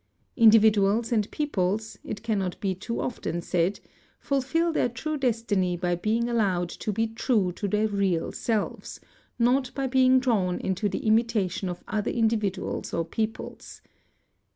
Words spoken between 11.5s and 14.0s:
of other individuals or peoples.